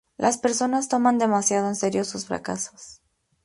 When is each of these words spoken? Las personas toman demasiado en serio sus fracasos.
Las 0.17 0.39
personas 0.39 0.87
toman 0.89 1.19
demasiado 1.19 1.67
en 1.67 1.75
serio 1.75 2.03
sus 2.05 2.25
fracasos. 2.25 3.03